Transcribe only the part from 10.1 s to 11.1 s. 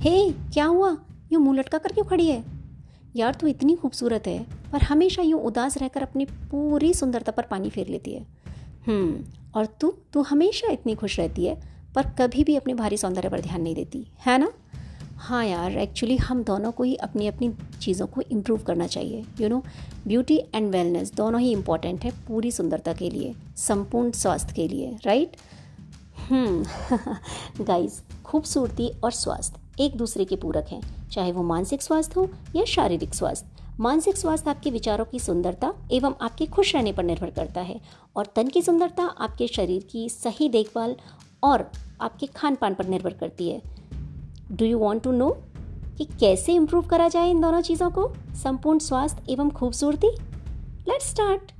तू हमेशा इतनी